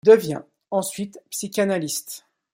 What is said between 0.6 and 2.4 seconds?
ensuite psychanalyste.